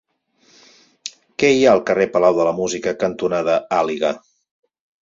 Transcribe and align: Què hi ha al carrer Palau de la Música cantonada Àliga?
Què 1.43 1.51
hi 1.57 1.61
ha 1.67 1.75
al 1.79 1.83
carrer 1.91 2.09
Palau 2.17 2.41
de 2.41 2.49
la 2.51 2.55
Música 2.63 2.95
cantonada 3.05 3.61
Àliga? 3.83 4.15